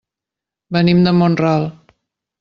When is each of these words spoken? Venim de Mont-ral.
Venim 0.77 1.03
de 1.07 1.13
Mont-ral. 1.17 1.67